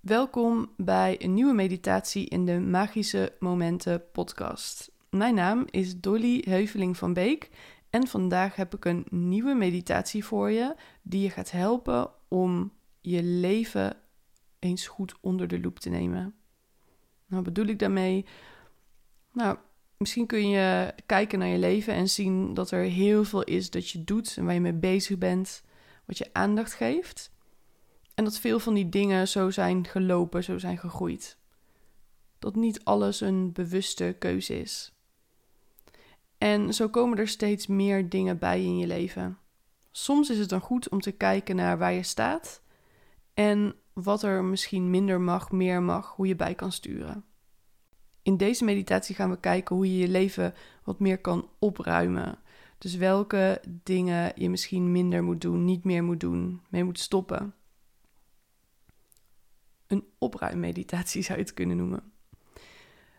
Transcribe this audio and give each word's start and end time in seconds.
Welkom 0.00 0.72
bij 0.76 1.16
een 1.22 1.34
nieuwe 1.34 1.52
meditatie 1.52 2.28
in 2.28 2.44
de 2.44 2.58
Magische 2.58 3.32
Momenten 3.38 4.10
podcast. 4.12 4.90
Mijn 5.10 5.34
naam 5.34 5.66
is 5.70 6.00
Dolly 6.00 6.44
Heuveling 6.48 6.96
van 6.96 7.12
Beek 7.12 7.50
en 7.90 8.06
vandaag 8.06 8.56
heb 8.56 8.74
ik 8.74 8.84
een 8.84 9.06
nieuwe 9.10 9.54
meditatie 9.54 10.24
voor 10.24 10.50
je 10.50 10.74
die 11.02 11.22
je 11.22 11.30
gaat 11.30 11.50
helpen 11.50 12.10
om 12.28 12.72
je 13.00 13.22
leven 13.22 13.96
eens 14.58 14.86
goed 14.86 15.14
onder 15.20 15.48
de 15.48 15.60
loep 15.60 15.78
te 15.78 15.88
nemen. 15.88 16.34
Nou, 17.26 17.42
bedoel 17.42 17.66
ik 17.66 17.78
daarmee? 17.78 18.26
Nou, 19.32 19.58
misschien 19.96 20.26
kun 20.26 20.48
je 20.48 20.94
kijken 21.06 21.38
naar 21.38 21.48
je 21.48 21.58
leven 21.58 21.94
en 21.94 22.08
zien 22.08 22.54
dat 22.54 22.70
er 22.70 22.82
heel 22.82 23.24
veel 23.24 23.42
is 23.42 23.70
dat 23.70 23.90
je 23.90 24.04
doet 24.04 24.36
en 24.36 24.44
waar 24.44 24.54
je 24.54 24.60
mee 24.60 24.72
bezig 24.72 25.18
bent, 25.18 25.62
wat 26.04 26.18
je 26.18 26.30
aandacht 26.32 26.72
geeft. 26.72 27.30
En 28.20 28.26
dat 28.26 28.38
veel 28.38 28.58
van 28.58 28.74
die 28.74 28.88
dingen 28.88 29.28
zo 29.28 29.50
zijn 29.50 29.86
gelopen, 29.86 30.44
zo 30.44 30.58
zijn 30.58 30.78
gegroeid. 30.78 31.38
Dat 32.38 32.54
niet 32.54 32.84
alles 32.84 33.20
een 33.20 33.52
bewuste 33.52 34.16
keuze 34.18 34.60
is. 34.60 34.92
En 36.38 36.74
zo 36.74 36.88
komen 36.88 37.18
er 37.18 37.28
steeds 37.28 37.66
meer 37.66 38.08
dingen 38.08 38.38
bij 38.38 38.62
in 38.62 38.78
je 38.78 38.86
leven. 38.86 39.38
Soms 39.90 40.30
is 40.30 40.38
het 40.38 40.48
dan 40.48 40.60
goed 40.60 40.88
om 40.88 41.00
te 41.00 41.10
kijken 41.10 41.56
naar 41.56 41.78
waar 41.78 41.92
je 41.92 42.02
staat 42.02 42.62
en 43.34 43.74
wat 43.92 44.22
er 44.22 44.44
misschien 44.44 44.90
minder 44.90 45.20
mag, 45.20 45.50
meer 45.50 45.82
mag, 45.82 46.14
hoe 46.16 46.26
je 46.26 46.36
bij 46.36 46.54
kan 46.54 46.72
sturen. 46.72 47.24
In 48.22 48.36
deze 48.36 48.64
meditatie 48.64 49.14
gaan 49.14 49.30
we 49.30 49.40
kijken 49.40 49.76
hoe 49.76 49.92
je 49.92 49.98
je 49.98 50.08
leven 50.08 50.54
wat 50.84 50.98
meer 50.98 51.18
kan 51.18 51.48
opruimen. 51.58 52.38
Dus 52.78 52.94
welke 52.94 53.62
dingen 53.82 54.32
je 54.34 54.50
misschien 54.50 54.92
minder 54.92 55.22
moet 55.22 55.40
doen, 55.40 55.64
niet 55.64 55.84
meer 55.84 56.04
moet 56.04 56.20
doen, 56.20 56.60
mee 56.68 56.84
moet 56.84 56.98
stoppen. 56.98 57.54
Een 59.90 60.04
opruimmeditatie 60.18 61.22
zou 61.22 61.38
je 61.38 61.44
het 61.44 61.54
kunnen 61.54 61.76
noemen. 61.76 62.12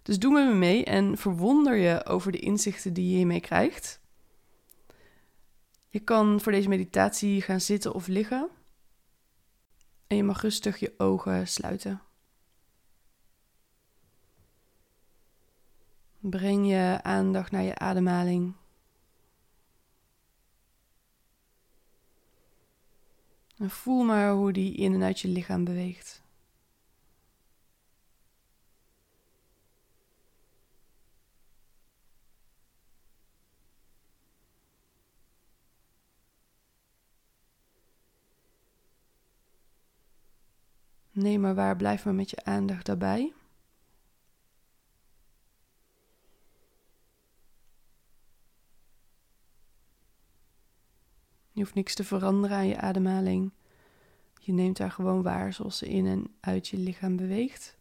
Dus 0.02 0.20
doe 0.20 0.34
met 0.34 0.48
me 0.48 0.54
mee 0.54 0.86
en 0.86 1.18
verwonder 1.18 1.76
je 1.76 2.06
over 2.06 2.32
de 2.32 2.40
inzichten 2.40 2.94
die 2.94 3.10
je 3.10 3.16
hiermee 3.16 3.40
krijgt. 3.40 4.00
Je 5.90 6.00
kan 6.00 6.42
voor 6.42 6.52
deze 6.52 6.70
meditatie 6.70 7.42
gaan 7.42 7.62
zitten 7.62 7.94
of 7.94 8.08
liggen. 8.08 8.50
En 10.08 10.18
je 10.18 10.24
mag 10.24 10.42
rustig 10.42 10.78
je 10.78 10.94
ogen 10.98 11.48
sluiten. 11.48 12.02
Breng 16.20 16.68
je 16.68 17.00
aandacht 17.02 17.52
naar 17.52 17.64
je 17.64 17.76
ademhaling. 17.78 18.54
En 23.58 23.70
voel 23.70 24.04
maar 24.04 24.32
hoe 24.32 24.54
die 24.54 24.74
in 24.74 24.94
en 24.94 25.04
uit 25.04 25.20
je 25.20 25.28
lichaam 25.28 25.64
beweegt. 25.64 26.22
Neem 41.22 41.42
maar 41.42 41.56
waar, 41.56 41.76
blijf 41.76 42.06
maar 42.06 42.14
met 42.14 42.30
je 42.30 42.44
aandacht 42.44 42.86
daarbij. 42.86 43.34
Je 51.52 51.62
hoeft 51.62 51.74
niks 51.74 51.96
te 51.96 52.04
veranderen 52.04 52.58
aan 52.58 52.68
je 52.68 52.78
ademhaling. 52.78 53.52
Je 54.40 54.54
neemt 54.54 54.78
haar 54.78 54.92
gewoon 54.92 55.22
waar 55.22 55.54
zoals 55.54 55.78
ze 55.78 55.90
in 55.90 56.06
en 56.06 56.36
uit 56.40 56.68
je 56.68 56.78
lichaam 56.78 57.16
beweegt. 57.16 57.78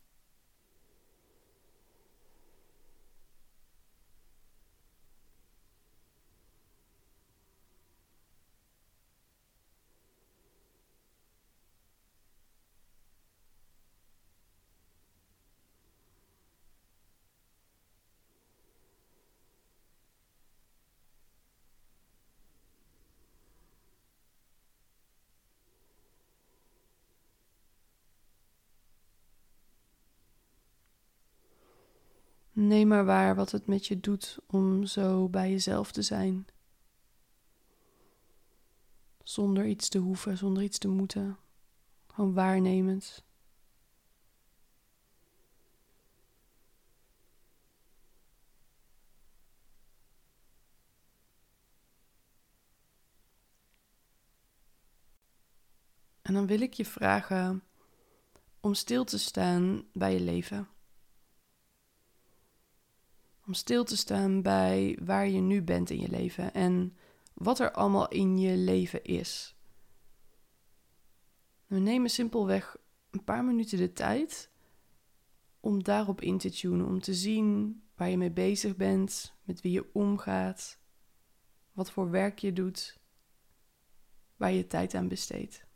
Neem 32.71 32.89
maar 32.89 33.05
waar 33.05 33.35
wat 33.35 33.51
het 33.51 33.67
met 33.67 33.87
je 33.87 34.01
doet 34.01 34.39
om 34.47 34.87
zo 34.87 35.29
bij 35.29 35.51
jezelf 35.51 35.93
te 35.93 36.03
zijn. 36.03 36.47
Zonder 39.23 39.67
iets 39.67 39.89
te 39.89 39.99
hoeven, 39.99 40.37
zonder 40.37 40.63
iets 40.63 40.79
te 40.79 40.89
moeten. 40.89 41.39
Gewoon 42.07 42.35
waarnemend. 42.35 43.25
En 56.23 56.35
dan 56.35 56.47
wil 56.47 56.61
ik 56.61 56.73
je 56.73 56.85
vragen 56.85 57.63
om 58.61 58.75
stil 58.75 59.05
te 59.05 59.19
staan 59.19 59.85
bij 59.93 60.13
je 60.13 60.21
leven. 60.21 60.69
Om 63.51 63.57
stil 63.57 63.85
te 63.85 63.97
staan 63.97 64.43
bij 64.43 64.99
waar 65.03 65.29
je 65.29 65.41
nu 65.41 65.63
bent 65.63 65.91
in 65.91 66.01
je 66.01 66.09
leven 66.09 66.55
en 66.55 66.97
wat 67.35 67.59
er 67.59 67.73
allemaal 67.73 68.09
in 68.09 68.39
je 68.39 68.57
leven 68.57 69.05
is. 69.05 69.55
We 71.67 71.79
nemen 71.79 72.11
simpelweg 72.11 72.77
een 73.11 73.25
paar 73.25 73.45
minuten 73.45 73.79
de 73.79 73.93
tijd 73.93 74.51
om 75.61 75.83
daarop 75.83 76.21
in 76.21 76.39
te 76.39 76.51
tunen, 76.51 76.87
om 76.87 77.01
te 77.01 77.15
zien 77.15 77.83
waar 77.95 78.09
je 78.09 78.17
mee 78.17 78.31
bezig 78.31 78.77
bent, 78.77 79.35
met 79.45 79.61
wie 79.61 79.73
je 79.73 79.91
omgaat, 79.93 80.79
wat 81.73 81.91
voor 81.91 82.11
werk 82.11 82.39
je 82.39 82.53
doet, 82.53 82.99
waar 84.37 84.53
je 84.53 84.67
tijd 84.67 84.95
aan 84.95 85.09
besteedt. 85.09 85.67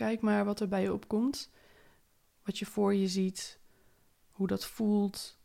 Kijk 0.00 0.20
maar 0.20 0.44
wat 0.44 0.60
er 0.60 0.68
bij 0.68 0.82
je 0.82 0.92
opkomt. 0.92 1.50
Wat 2.42 2.58
je 2.58 2.66
voor 2.66 2.94
je 2.94 3.08
ziet. 3.08 3.58
Hoe 4.30 4.46
dat 4.46 4.66
voelt. 4.66 5.38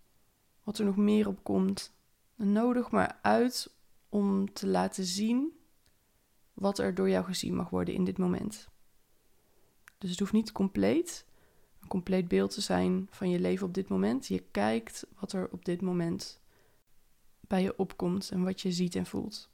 Wat 0.64 0.78
er 0.78 0.86
nog 0.86 0.96
meer 0.96 1.28
op 1.28 1.44
komt. 1.44 1.94
En 2.36 2.52
nodig 2.52 2.92
maar 2.92 3.20
uit 3.22 3.74
om 4.10 4.54
te 4.54 4.68
laten 4.68 5.06
zien 5.06 5.60
wat 6.54 6.80
er 6.80 6.96
door 6.96 7.10
jou 7.10 7.26
gezien 7.26 7.56
mag 7.56 7.70
worden 7.70 7.94
in 7.94 8.04
dit 8.04 8.18
moment. 8.18 8.70
Dus 9.98 10.10
het 10.10 10.20
hoeft 10.20 10.34
niet 10.34 10.52
compleet 10.52 11.26
een 11.82 11.88
compleet 11.88 12.28
beeld 12.28 12.54
te 12.54 12.62
zijn 12.62 13.08
van 13.10 13.30
je 13.30 13.40
leven 13.40 13.68
op 13.68 13.74
dit 13.74 13.88
moment. 13.88 14.28
Je 14.28 14.44
kijkt 14.52 15.08
wat 15.20 15.32
er 15.32 15.50
op 15.52 15.66
dit 15.66 15.82
moment 15.82 16.42
bij 17.40 17.62
je 17.62 17.78
opkomt 17.78 18.32
en 18.32 18.44
wat 18.44 18.62
je 18.62 18.72
ziet 18.72 18.96
en 18.96 19.06
voelt. 19.06 19.50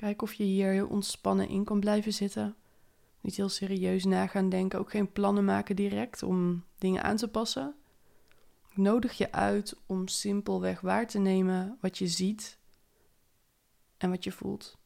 Kijk 0.00 0.22
of 0.22 0.32
je 0.32 0.44
hier 0.44 0.70
heel 0.70 0.86
ontspannen 0.86 1.48
in 1.48 1.64
kan 1.64 1.80
blijven 1.80 2.12
zitten. 2.12 2.56
Niet 3.20 3.36
heel 3.36 3.48
serieus 3.48 4.04
na 4.04 4.26
gaan 4.26 4.48
denken, 4.48 4.78
ook 4.78 4.90
geen 4.90 5.12
plannen 5.12 5.44
maken 5.44 5.76
direct 5.76 6.22
om 6.22 6.64
dingen 6.78 7.02
aan 7.02 7.16
te 7.16 7.28
passen. 7.28 7.74
Ik 8.70 8.76
nodig 8.76 9.18
je 9.18 9.32
uit 9.32 9.76
om 9.86 10.08
simpelweg 10.08 10.80
waar 10.80 11.06
te 11.06 11.18
nemen 11.18 11.78
wat 11.80 11.98
je 11.98 12.06
ziet, 12.06 12.58
en 13.96 14.10
wat 14.10 14.24
je 14.24 14.32
voelt. 14.32 14.78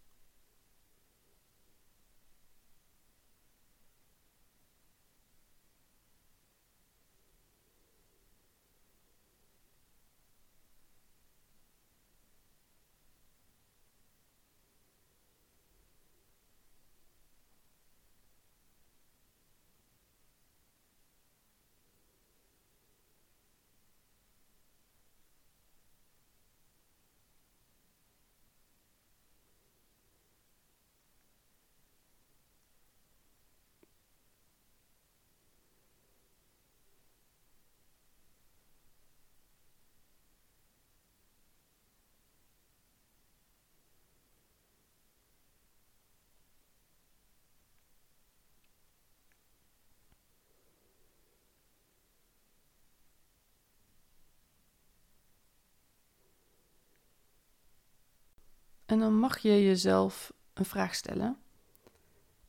En 58.94 59.00
dan 59.00 59.19
mag 59.19 59.38
je 59.38 59.64
jezelf 59.64 60.32
een 60.52 60.64
vraag 60.64 60.94
stellen. 60.94 61.38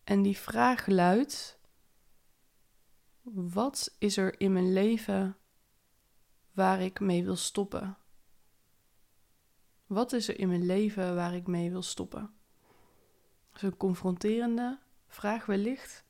En 0.04 0.22
die 0.22 0.38
vraag 0.38 0.88
luidt: 0.88 1.60
Wat 3.32 3.96
is 3.98 4.18
er 4.18 4.40
in 4.40 4.54
mijn 4.54 4.74
leven 4.74 5.38
waar 6.52 6.82
ik 6.82 7.00
mee 7.00 7.24
wil 7.24 7.36
stoppen? 7.36 7.98
Wat 9.86 10.14
is 10.14 10.28
er 10.28 10.40
in 10.40 10.48
mijn 10.48 10.66
leven 10.66 11.16
waar 11.16 11.36
ik 11.36 11.48
mee 11.48 11.72
wil 11.72 11.82
stoppen? 11.82 12.34
Dat 13.52 13.56
is 13.56 13.62
een 13.62 13.78
confronterende 13.78 14.80
vraag 15.08 15.46
wellicht, 15.46 16.06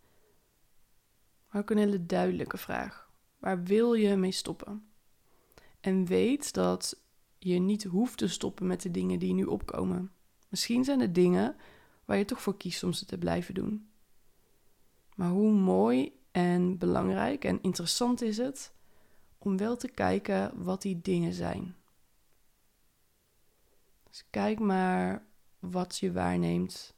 maar 1.49 1.61
ook 1.61 1.69
een 1.69 1.77
hele 1.77 2.05
duidelijke 2.05 2.57
vraag. 2.57 3.09
Waar 3.37 3.63
wil 3.63 3.93
je 3.93 4.15
mee 4.15 4.31
stoppen? 4.31 4.89
En 5.79 6.05
weet 6.05 6.53
dat 6.53 7.01
je 7.37 7.59
niet 7.59 7.83
hoeft 7.83 8.17
te 8.17 8.27
stoppen 8.27 8.67
met 8.67 8.81
de 8.81 8.91
dingen 8.91 9.19
die 9.19 9.33
nu 9.33 9.43
opkomen. 9.43 10.14
Misschien 10.55 10.83
zijn 10.83 10.99
het 10.99 11.15
dingen 11.15 11.55
waar 12.05 12.17
je 12.17 12.25
toch 12.25 12.41
voor 12.41 12.57
kiest 12.57 12.83
om 12.83 12.93
ze 12.93 13.05
te 13.05 13.17
blijven 13.17 13.53
doen. 13.53 13.89
Maar 15.15 15.29
hoe 15.29 15.51
mooi 15.51 16.19
en 16.31 16.77
belangrijk 16.77 17.43
en 17.43 17.61
interessant 17.61 18.21
is 18.21 18.37
het 18.37 18.73
om 19.37 19.57
wel 19.57 19.77
te 19.77 19.87
kijken 19.87 20.63
wat 20.63 20.81
die 20.81 21.01
dingen 21.01 21.33
zijn. 21.33 21.75
Dus 24.03 24.25
kijk 24.29 24.59
maar 24.59 25.25
wat 25.59 25.97
je 25.97 26.11
waarneemt 26.11 26.95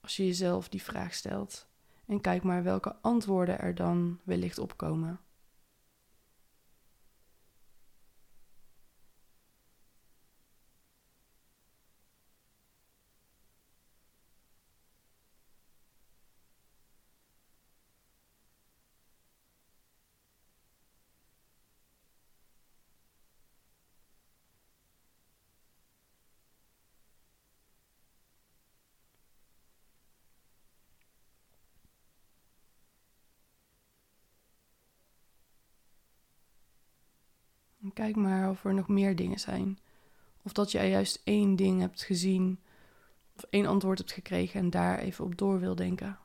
als 0.00 0.16
je 0.16 0.26
jezelf 0.26 0.68
die 0.68 0.82
vraag 0.82 1.14
stelt. 1.14 1.66
En 2.06 2.20
kijk 2.20 2.42
maar 2.42 2.62
welke 2.62 2.96
antwoorden 3.00 3.58
er 3.58 3.74
dan 3.74 4.20
wellicht 4.22 4.58
opkomen. 4.58 5.20
Kijk 37.94 38.16
maar 38.16 38.50
of 38.50 38.64
er 38.64 38.74
nog 38.74 38.88
meer 38.88 39.16
dingen 39.16 39.40
zijn. 39.40 39.78
Of 40.42 40.52
dat 40.52 40.70
jij 40.72 40.90
juist 40.90 41.20
één 41.24 41.56
ding 41.56 41.80
hebt 41.80 42.02
gezien 42.02 42.58
of 43.36 43.42
één 43.50 43.66
antwoord 43.66 43.98
hebt 43.98 44.12
gekregen 44.12 44.60
en 44.60 44.70
daar 44.70 44.98
even 44.98 45.24
op 45.24 45.38
door 45.38 45.60
wil 45.60 45.74
denken. 45.74 46.18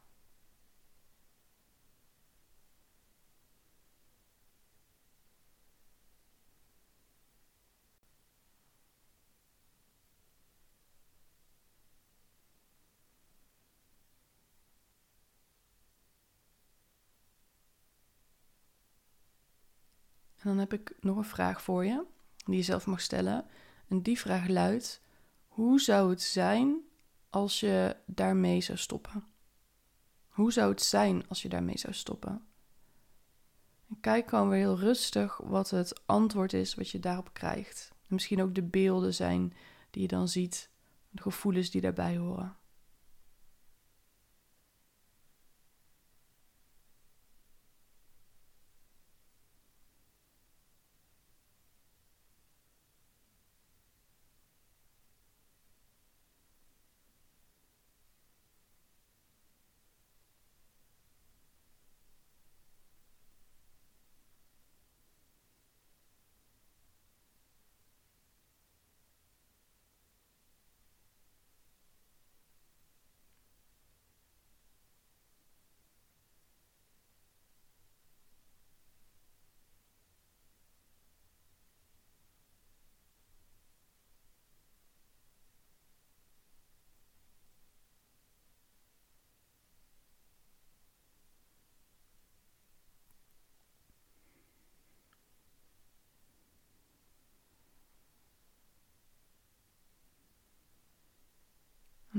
Dan 20.50 20.58
heb 20.58 20.74
ik 20.74 20.96
nog 21.00 21.18
een 21.18 21.24
vraag 21.24 21.62
voor 21.62 21.86
je, 21.86 22.04
die 22.46 22.56
je 22.56 22.64
zelf 22.64 22.86
mag 22.86 23.02
stellen. 23.02 23.46
En 23.88 24.02
die 24.02 24.20
vraag 24.20 24.48
luidt: 24.48 25.02
hoe 25.48 25.80
zou 25.80 26.10
het 26.10 26.22
zijn 26.22 26.82
als 27.30 27.60
je 27.60 27.96
daarmee 28.06 28.62
zou 28.62 28.78
stoppen? 28.78 29.24
Hoe 30.28 30.52
zou 30.52 30.70
het 30.70 30.82
zijn 30.82 31.28
als 31.28 31.42
je 31.42 31.50
daarmee 31.50 31.78
zou 31.78 31.94
stoppen? 31.94 32.48
En 33.90 33.98
kijk 34.02 34.30
gewoon 34.30 34.50
weer 34.50 34.60
heel 34.60 34.80
rustig 34.80 35.38
wat 35.38 35.70
het 35.70 36.02
antwoord 36.06 36.54
is 36.54 36.76
wat 36.76 36.90
je 36.90 37.00
daarop 37.00 37.34
krijgt. 37.34 37.90
En 37.92 38.14
misschien 38.14 38.42
ook 38.42 38.56
de 38.56 38.64
beelden 38.64 39.14
zijn 39.14 39.54
die 39.90 40.02
je 40.02 40.08
dan 40.08 40.28
ziet, 40.28 40.70
de 41.10 41.22
gevoelens 41.22 41.70
die 41.70 41.82
daarbij 41.82 42.18
horen. 42.18 42.58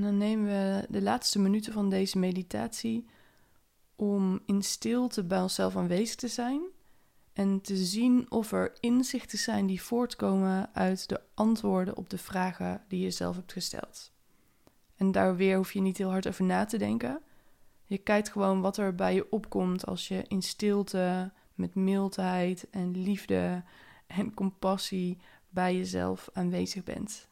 En 0.01 0.07
dan 0.07 0.17
nemen 0.17 0.45
we 0.45 0.85
de 0.89 1.01
laatste 1.01 1.39
minuten 1.39 1.73
van 1.73 1.89
deze 1.89 2.17
meditatie 2.17 3.05
om 3.95 4.39
in 4.45 4.61
stilte 4.61 5.23
bij 5.23 5.41
onszelf 5.41 5.75
aanwezig 5.75 6.15
te 6.15 6.27
zijn 6.27 6.61
en 7.33 7.61
te 7.61 7.75
zien 7.75 8.31
of 8.31 8.51
er 8.51 8.77
inzichten 8.79 9.37
zijn 9.37 9.65
die 9.65 9.81
voortkomen 9.81 10.69
uit 10.73 11.09
de 11.09 11.21
antwoorden 11.33 11.97
op 11.97 12.09
de 12.09 12.17
vragen 12.17 12.83
die 12.87 13.03
je 13.03 13.11
zelf 13.11 13.35
hebt 13.35 13.51
gesteld. 13.51 14.11
En 14.95 15.11
daar 15.11 15.35
weer 15.35 15.57
hoef 15.57 15.73
je 15.73 15.81
niet 15.81 15.97
heel 15.97 16.09
hard 16.09 16.27
over 16.27 16.43
na 16.45 16.65
te 16.65 16.77
denken. 16.77 17.21
Je 17.85 17.97
kijkt 17.97 18.29
gewoon 18.29 18.61
wat 18.61 18.77
er 18.77 18.95
bij 18.95 19.13
je 19.13 19.31
opkomt 19.31 19.85
als 19.85 20.07
je 20.07 20.23
in 20.27 20.41
stilte, 20.41 21.31
met 21.53 21.75
mildheid 21.75 22.69
en 22.69 23.03
liefde 23.03 23.63
en 24.07 24.33
compassie 24.33 25.17
bij 25.49 25.75
jezelf 25.75 26.29
aanwezig 26.33 26.83
bent. 26.83 27.29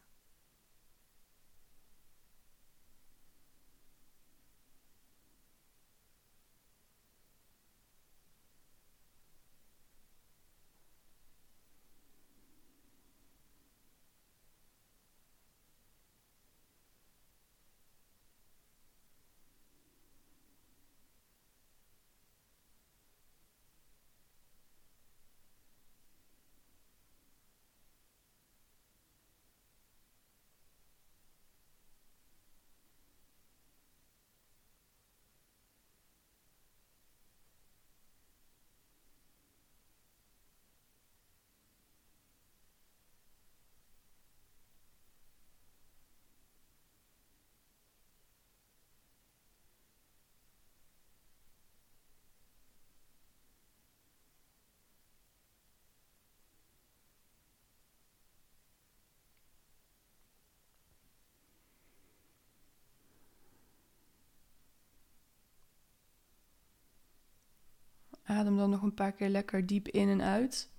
Adem 68.30 68.58
dan 68.58 68.70
nog 68.70 68.82
een 68.82 68.94
paar 68.94 69.12
keer 69.12 69.30
lekker 69.30 69.66
diep 69.66 69.88
in 69.88 70.10
en 70.10 70.22
uit. 70.22 70.70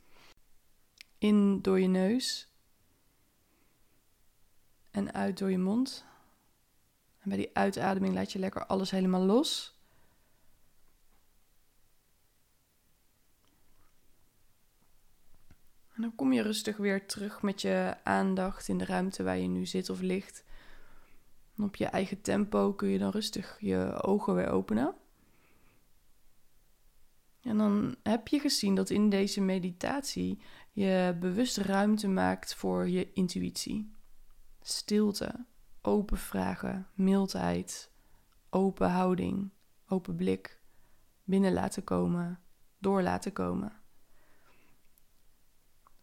In 1.19 1.63
door 1.63 1.81
je 1.81 1.87
neus. 1.87 2.53
En 4.91 5.13
uit 5.13 5.39
door 5.39 5.51
je 5.51 5.59
mond. 5.59 6.05
En 7.19 7.29
bij 7.29 7.39
die 7.39 7.51
uitademing 7.53 8.15
laat 8.15 8.33
je 8.33 8.39
lekker 8.39 8.67
alles 8.67 8.91
helemaal 8.91 9.25
los. 9.25 9.79
En 15.95 16.03
dan 16.03 16.15
kom 16.15 16.33
je 16.33 16.43
rustig 16.43 16.77
weer 16.77 17.07
terug 17.07 17.43
met 17.43 17.61
je 17.61 17.97
aandacht 18.03 18.69
in 18.69 18.79
de 18.79 18.85
ruimte 18.85 19.23
waar 19.23 19.39
je 19.39 19.49
nu 19.49 19.67
zit 19.67 19.91
of 19.91 20.01
ligt. 20.01 20.45
Op 21.59 21.77
je 21.77 21.87
eigen 21.87 22.21
tempo 22.21 22.73
kun 22.73 22.89
je 22.89 22.99
dan 22.99 23.11
rustig 23.11 23.57
je 23.61 24.03
ogen 24.03 24.35
weer 24.35 24.51
openen. 24.51 25.00
En 27.43 27.59
dan 27.59 27.97
heb 28.03 28.29
je 28.29 28.39
gezien 28.39 28.75
dat 28.75 28.91
in 28.91 29.11
deze 29.11 29.41
meditatie 29.41 30.39
je 30.73 31.17
bewust 31.21 31.57
ruimte 31.57 32.09
maakt 32.09 32.55
voor 32.55 32.89
je 32.89 33.13
intuïtie. 33.13 33.93
Stilte, 34.61 35.45
open 35.83 36.19
vragen, 36.19 36.89
mildheid, 36.95 37.91
open 38.51 38.91
houding, 38.91 39.51
open 39.89 40.17
blik, 40.17 40.63
binnen 41.25 41.53
laten 41.53 41.85
komen, 41.85 42.41
door 42.79 43.03
laten 43.03 43.33
komen. 43.33 43.73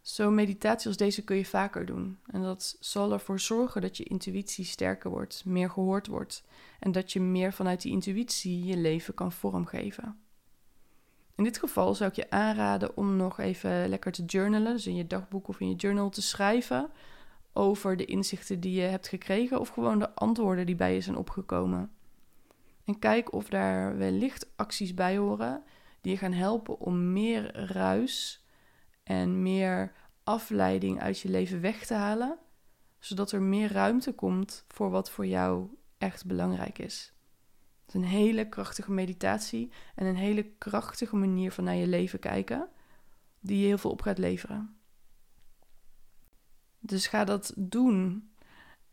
Zo'n 0.02 0.36
meditatie 0.36 0.88
als 0.88 0.98
deze 0.98 1.24
kun 1.24 1.36
je 1.36 1.46
vaker 1.46 1.86
doen. 1.86 2.20
En 2.26 2.42
dat 2.42 2.78
zal 2.80 3.12
ervoor 3.12 3.40
zorgen 3.40 3.82
dat 3.82 3.98
je 3.98 4.04
intuïtie 4.04 4.66
sterker 4.66 5.10
wordt, 5.10 5.46
meer 5.46 5.70
gehoord 5.70 6.08
wordt. 6.08 6.44
En 6.80 6.92
dat 6.92 7.14
je 7.14 7.20
meer 7.20 7.54
vanuit 7.54 7.82
die 7.82 7.92
intuïtie 7.92 8.64
je 8.64 8.78
leven 8.78 9.14
kan 9.14 9.32
vormgeven. 9.32 10.27
In 11.38 11.44
dit 11.44 11.58
geval 11.58 11.96
zou 11.96 12.10
ik 12.10 12.16
je 12.16 12.30
aanraden 12.30 12.98
om 12.98 13.16
nog 13.16 13.40
even 13.40 13.90
lekker 13.90 14.12
te 14.12 14.26
journalen, 14.26 14.74
dus 14.74 14.88
in 14.88 14.96
je 14.96 15.08
dagboek 15.08 15.48
of 15.48 15.60
in 15.60 15.70
je 15.70 15.76
journal 15.76 16.10
te 16.10 16.22
schrijven 16.22 16.90
over 17.54 17.98
de 17.98 18.06
inzichten 18.06 18.60
die 18.60 18.82
je 18.82 18.88
hebt 18.88 19.08
gekregen 19.08 19.60
of 19.60 19.70
gewoon 19.70 20.00
de 20.00 20.16
antwoorden 20.16 20.66
die 20.66 20.76
bij 20.76 20.94
je 20.94 21.02
zijn 21.02 21.16
opgekomen. 21.16 21.92
En 22.86 23.00
kijk 23.00 23.34
of 23.34 23.50
daar 23.50 23.98
wellicht 23.98 24.50
acties 24.56 24.94
bij 24.94 25.18
horen 25.18 25.64
die 26.02 26.12
je 26.12 26.18
gaan 26.18 26.34
helpen 26.34 26.80
om 26.80 27.14
meer 27.14 27.56
ruis 27.56 28.46
en 29.04 29.42
meer 29.42 29.94
afleiding 30.24 31.02
uit 31.02 31.20
je 31.20 31.30
leven 31.30 31.62
weg 31.62 31.86
te 31.86 31.94
halen, 31.94 32.38
zodat 33.00 33.32
er 33.32 33.42
meer 33.42 33.72
ruimte 33.72 34.14
komt 34.14 34.66
voor 34.68 34.90
wat 34.90 35.12
voor 35.12 35.26
jou 35.26 35.68
echt 35.98 36.26
belangrijk 36.26 36.80
is. 36.80 37.17
Het 37.88 37.96
is 37.96 38.02
een 38.02 38.08
hele 38.08 38.50
krachtige 38.50 38.92
meditatie 38.92 39.72
en 39.96 40.06
een 40.06 40.16
hele 40.16 40.44
krachtige 40.58 41.16
manier 41.16 41.52
van 41.52 41.64
naar 41.64 41.76
je 41.76 41.88
leven 41.88 42.20
kijken, 42.20 42.70
die 43.40 43.60
je 43.60 43.66
heel 43.66 43.78
veel 43.78 43.92
op 43.92 44.02
gaat 44.02 44.18
leveren. 44.18 44.76
Dus 46.80 47.08
ga 47.08 47.24
dat 47.24 47.54
doen 47.56 48.32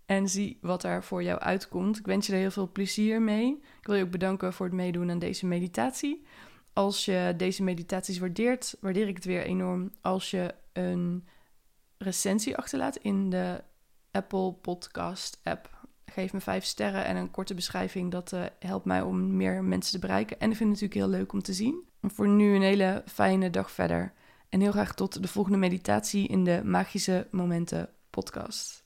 en 0.06 0.28
zie 0.28 0.58
wat 0.60 0.84
er 0.84 1.04
voor 1.04 1.22
jou 1.22 1.38
uitkomt. 1.38 1.98
Ik 1.98 2.06
wens 2.06 2.26
je 2.26 2.32
er 2.32 2.38
heel 2.38 2.50
veel 2.50 2.72
plezier 2.72 3.22
mee. 3.22 3.62
Ik 3.80 3.86
wil 3.86 3.96
je 3.96 4.04
ook 4.04 4.10
bedanken 4.10 4.52
voor 4.52 4.66
het 4.66 4.74
meedoen 4.74 5.10
aan 5.10 5.18
deze 5.18 5.46
meditatie. 5.46 6.26
Als 6.72 7.04
je 7.04 7.34
deze 7.36 7.62
meditaties 7.62 8.18
waardeert, 8.18 8.76
waardeer 8.80 9.08
ik 9.08 9.16
het 9.16 9.24
weer 9.24 9.42
enorm 9.42 9.92
als 10.00 10.30
je 10.30 10.54
een 10.72 11.28
recensie 11.98 12.56
achterlaat 12.56 12.96
in 12.96 13.30
de 13.30 13.62
Apple 14.10 14.52
Podcast 14.52 15.40
app. 15.42 15.73
Geef 16.14 16.32
me 16.32 16.40
vijf 16.40 16.64
sterren 16.64 17.04
en 17.04 17.16
een 17.16 17.30
korte 17.30 17.54
beschrijving. 17.54 18.10
Dat 18.10 18.32
uh, 18.32 18.44
helpt 18.58 18.84
mij 18.84 19.02
om 19.02 19.36
meer 19.36 19.64
mensen 19.64 19.92
te 19.92 19.98
bereiken. 19.98 20.40
En 20.40 20.50
ik 20.50 20.56
vind 20.56 20.70
het 20.70 20.80
natuurlijk 20.80 21.10
heel 21.10 21.18
leuk 21.18 21.32
om 21.32 21.42
te 21.42 21.52
zien. 21.52 21.84
Voor 22.02 22.28
nu 22.28 22.54
een 22.54 22.62
hele 22.62 23.02
fijne 23.06 23.50
dag 23.50 23.70
verder. 23.70 24.12
En 24.48 24.60
heel 24.60 24.72
graag 24.72 24.94
tot 24.94 25.22
de 25.22 25.28
volgende 25.28 25.58
meditatie 25.58 26.28
in 26.28 26.44
de 26.44 26.60
Magische 26.64 27.26
Momenten 27.30 27.88
podcast. 28.10 28.83